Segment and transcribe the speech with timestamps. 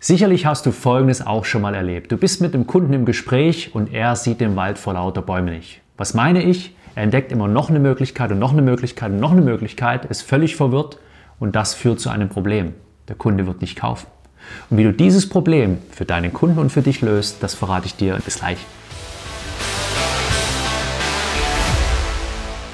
[0.00, 2.12] Sicherlich hast du Folgendes auch schon mal erlebt.
[2.12, 5.56] Du bist mit einem Kunden im Gespräch und er sieht den Wald vor lauter Bäumen
[5.56, 5.80] nicht.
[5.96, 6.76] Was meine ich?
[6.94, 10.22] Er entdeckt immer noch eine Möglichkeit und noch eine Möglichkeit und noch eine Möglichkeit, ist
[10.22, 11.00] völlig verwirrt
[11.40, 12.74] und das führt zu einem Problem.
[13.08, 14.06] Der Kunde wird nicht kaufen.
[14.70, 17.96] Und wie du dieses Problem für deinen Kunden und für dich löst, das verrate ich
[17.96, 18.58] dir bis gleich.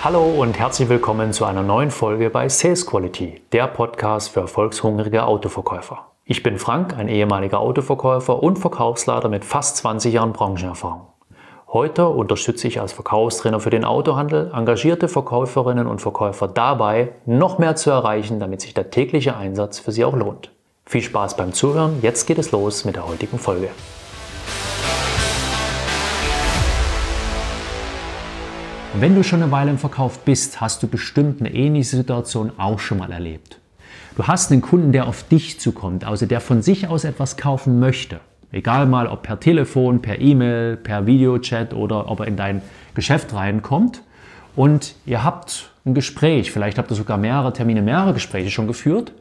[0.03, 5.25] Hallo und herzlich willkommen zu einer neuen Folge bei Sales Quality, der Podcast für erfolgshungrige
[5.25, 6.14] Autoverkäufer.
[6.27, 11.03] Ich bin Frank, ein ehemaliger Autoverkäufer und Verkaufsleiter mit fast 20 Jahren Branchenerfahrung.
[11.69, 17.77] Heute unterstütze ich als Verkaufstrainer für den Autohandel engagierte Verkäuferinnen und Verkäufer dabei, noch mehr
[17.77, 20.51] zu erreichen, damit sich der tägliche Einsatz für sie auch lohnt.
[20.87, 23.69] Viel Spaß beim Zuhören, jetzt geht es los mit der heutigen Folge.
[28.95, 32.79] Wenn du schon eine Weile im Verkauf bist, hast du bestimmt eine ähnliche Situation auch
[32.79, 33.61] schon mal erlebt.
[34.17, 37.81] Du hast einen Kunden, der auf dich zukommt, also der von sich aus etwas kaufen
[37.81, 38.21] möchte.
[38.53, 42.63] Egal mal, ob per Telefon, per E-Mail, per Videochat oder ob er in dein
[42.95, 44.03] Geschäft reinkommt.
[44.55, 49.13] Und ihr habt ein Gespräch, vielleicht habt ihr sogar mehrere Termine, mehrere Gespräche schon geführt.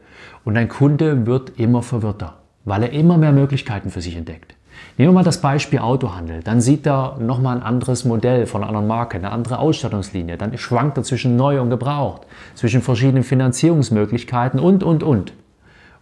[0.44, 4.53] Und dein Kunde wird immer verwirrter, weil er immer mehr Möglichkeiten für sich entdeckt.
[4.96, 6.42] Nehmen wir mal das Beispiel Autohandel.
[6.42, 10.36] Dann sieht er nochmal ein anderes Modell von einer anderen Marke, eine andere Ausstattungslinie.
[10.36, 12.22] Dann schwankt er zwischen neu und gebraucht,
[12.54, 15.32] zwischen verschiedenen Finanzierungsmöglichkeiten und, und, und.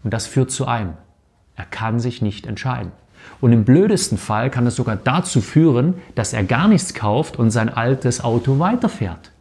[0.04, 0.94] Und das führt zu einem.
[1.56, 2.92] Er kann sich nicht entscheiden.
[3.40, 7.50] Und im blödesten Fall kann es sogar dazu führen, dass er gar nichts kauft und
[7.50, 9.32] sein altes Auto weiterfährt,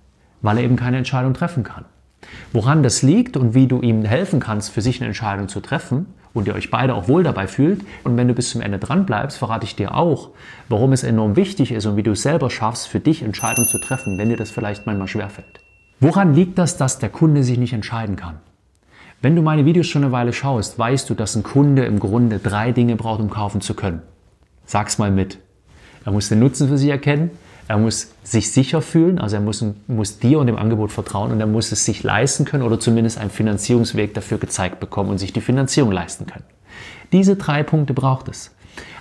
[0.42, 1.86] weil er eben keine Entscheidung treffen kann.
[2.54, 6.08] Woran das liegt und wie du ihm helfen kannst, für sich eine Entscheidung zu treffen,
[6.34, 7.82] und ihr euch beide auch wohl dabei fühlt.
[8.04, 10.30] Und wenn du bis zum Ende dran bleibst, verrate ich dir auch,
[10.70, 13.80] warum es enorm wichtig ist und wie du es selber schaffst, für dich Entscheidungen zu
[13.80, 15.60] treffen, wenn dir das vielleicht manchmal schwerfällt.
[16.00, 18.40] Woran liegt das, dass der Kunde sich nicht entscheiden kann?
[19.22, 22.40] Wenn du meine Videos schon eine Weile schaust, weißt du, dass ein Kunde im Grunde
[22.40, 24.02] drei Dinge braucht, um kaufen zu können.
[24.66, 25.38] Sag's mal mit.
[26.06, 27.30] Er muss den Nutzen für sich erkennen,
[27.72, 31.40] er muss sich sicher fühlen, also er muss, muss dir und dem Angebot vertrauen und
[31.40, 35.32] er muss es sich leisten können oder zumindest einen Finanzierungsweg dafür gezeigt bekommen und sich
[35.32, 36.44] die Finanzierung leisten können.
[37.14, 38.52] Diese drei Punkte braucht es.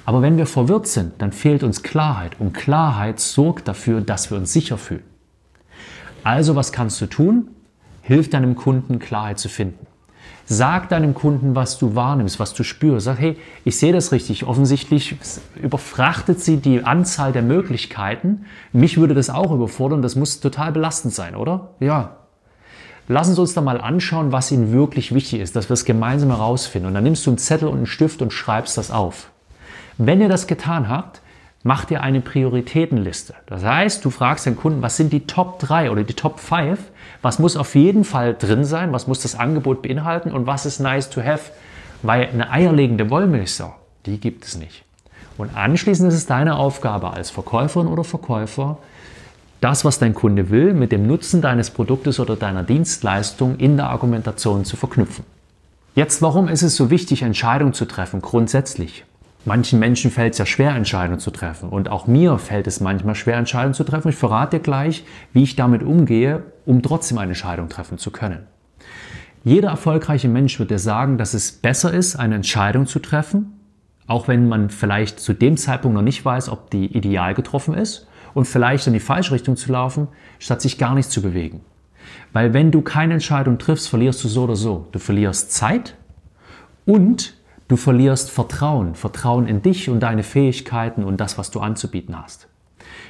[0.04, 4.38] Aber wenn wir verwirrt sind, dann fehlt uns Klarheit und Klarheit sorgt dafür, dass wir
[4.38, 5.03] uns sicher fühlen.
[6.22, 7.48] Also was kannst du tun?
[8.03, 9.84] Hilf deinem Kunden Klarheit zu finden.
[10.47, 13.04] Sag deinem Kunden, was du wahrnimmst, was du spürst.
[13.04, 14.44] Sag, hey, ich sehe das richtig.
[14.44, 15.16] Offensichtlich
[15.62, 18.47] überfrachtet sie die Anzahl der Möglichkeiten.
[18.72, 20.03] Mich würde das auch überfordern.
[20.03, 21.70] Das muss total belastend sein, oder?
[21.78, 22.16] Ja.
[23.06, 26.30] Lassen Sie uns da mal anschauen, was Ihnen wirklich wichtig ist, dass wir es gemeinsam
[26.30, 26.88] herausfinden.
[26.88, 29.30] Und dann nimmst du einen Zettel und einen Stift und schreibst das auf.
[29.98, 31.20] Wenn ihr das getan habt,
[31.62, 33.34] mach dir eine Prioritätenliste.
[33.47, 36.78] Das heißt, du fragst den Kunden, was sind die Top 3 oder die Top 5?
[37.22, 38.93] Was muss auf jeden Fall drin sein?
[38.93, 40.32] Was muss das Angebot beinhalten?
[40.32, 41.53] Und was ist nice to have?
[42.03, 43.75] Weil eine eierlegende Wollmilchsau,
[44.06, 44.84] die gibt es nicht.
[45.37, 48.78] Und anschließend ist es deine Aufgabe als Verkäuferin oder Verkäufer,
[49.60, 53.91] das, was dein Kunde will, mit dem Nutzen deines Produktes oder deiner Dienstleistung in der
[53.91, 55.25] Argumentation zu verknüpfen.
[55.94, 59.04] Jetzt, warum ist es so wichtig, Entscheidungen zu treffen, grundsätzlich?
[59.47, 61.71] Manchen Menschen fällt es ja schwer, Entscheidungen zu treffen.
[61.71, 64.11] Und auch mir fällt es manchmal schwer, Entscheidungen zu treffen.
[64.11, 68.47] Ich verrate dir gleich, wie ich damit umgehe, um trotzdem eine Entscheidung treffen zu können.
[69.43, 73.59] Jeder erfolgreiche Mensch wird dir sagen, dass es besser ist, eine Entscheidung zu treffen,
[74.06, 78.07] auch wenn man vielleicht zu dem Zeitpunkt noch nicht weiß, ob die ideal getroffen ist
[78.34, 80.09] und vielleicht in die falsche Richtung zu laufen,
[80.39, 81.62] statt sich gar nicht zu bewegen.
[82.34, 84.87] Weil wenn du keine Entscheidung triffst, verlierst du so oder so.
[84.93, 85.97] Du verlierst Zeit
[86.84, 87.34] und
[87.70, 92.48] Du verlierst Vertrauen, Vertrauen in dich und deine Fähigkeiten und das, was du anzubieten hast.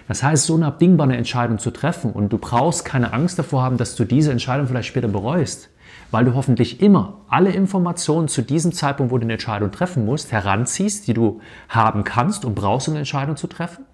[0.06, 3.78] Das heißt, so unabdingbar eine Entscheidung zu treffen und du brauchst keine Angst davor haben,
[3.78, 5.70] dass du diese Entscheidung vielleicht später bereust,
[6.10, 10.31] weil du hoffentlich immer alle Informationen zu diesem Zeitpunkt, wo du eine Entscheidung treffen musst,
[10.31, 13.87] heranziehst, die du haben kannst und brauchst, um eine Entscheidung zu treffen.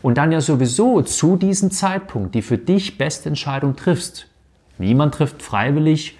[0.00, 4.28] Und dann ja sowieso zu diesem Zeitpunkt die für dich beste Entscheidung triffst.
[4.78, 6.16] Niemand trifft freiwillig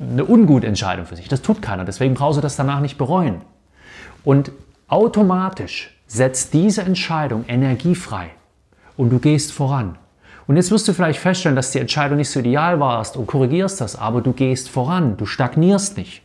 [0.00, 1.28] eine ungute Entscheidung für sich.
[1.28, 1.84] Das tut keiner.
[1.84, 3.40] Deswegen brauchst du das danach nicht bereuen.
[4.24, 4.52] Und
[4.88, 8.30] automatisch setzt diese Entscheidung Energie frei
[8.96, 9.96] und du gehst voran.
[10.46, 13.80] Und jetzt wirst du vielleicht feststellen, dass die Entscheidung nicht so ideal warst und korrigierst
[13.80, 16.22] das, aber du gehst voran, du stagnierst nicht.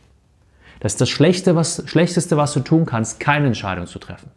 [0.80, 4.30] Das ist das Schlechteste was, Schlechteste, was du tun kannst, keine Entscheidung zu treffen.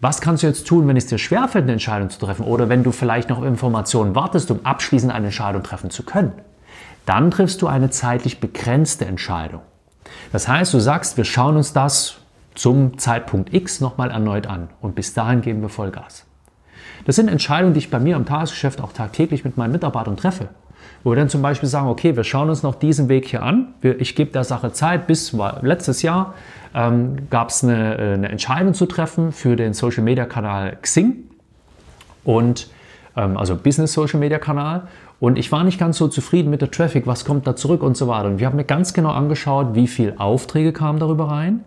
[0.00, 2.82] Was kannst du jetzt tun, wenn es dir schwerfällt, eine Entscheidung zu treffen oder wenn
[2.82, 6.32] du vielleicht noch Informationen wartest, um abschließend eine Entscheidung treffen zu können?
[7.06, 9.62] Dann triffst du eine zeitlich begrenzte Entscheidung.
[10.32, 12.16] Das heißt, du sagst, wir schauen uns das
[12.54, 16.26] zum Zeitpunkt X nochmal erneut an und bis dahin geben wir Vollgas.
[17.06, 20.48] Das sind Entscheidungen, die ich bei mir im Tagesgeschäft auch tagtäglich mit meinen Mitarbeitern treffe.
[21.02, 23.74] Wo wir dann zum Beispiel sagen, okay, wir schauen uns noch diesen Weg hier an.
[23.98, 25.06] Ich gebe der Sache Zeit.
[25.06, 26.34] Bis letztes Jahr
[26.74, 31.24] ähm, gab es eine, äh, eine, Entscheidung zu treffen für den Social Media Kanal Xing
[32.24, 32.68] und
[33.16, 34.88] ähm, also Business Social Media Kanal.
[35.20, 37.96] Und ich war nicht ganz so zufrieden mit der Traffic, was kommt da zurück und
[37.96, 38.26] so weiter.
[38.26, 41.62] Und wir haben mir ganz genau angeschaut, wie viele Aufträge kamen darüber rein,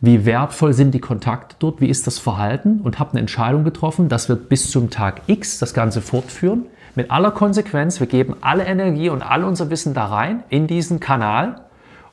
[0.00, 4.08] wie wertvoll sind die Kontakte dort, wie ist das Verhalten und habe eine Entscheidung getroffen,
[4.08, 6.66] dass wir bis zum Tag X das Ganze fortführen.
[6.94, 11.00] Mit aller Konsequenz, wir geben alle Energie und all unser Wissen da rein in diesen
[11.00, 11.62] Kanal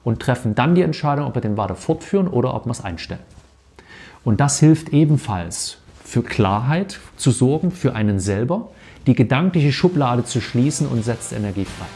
[0.04, 3.22] und treffen dann die Entscheidung, ob wir den weiter fortführen oder ob wir es einstellen.
[4.24, 8.70] Und das hilft ebenfalls für Klarheit zu sorgen für einen selber,
[9.10, 11.88] die gedankliche Schublade zu schließen und setzt Energie frei.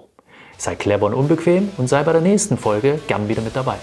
[0.57, 3.77] Sei clever und unbequem und sei bei der nächsten Folge gern wieder mit dabei.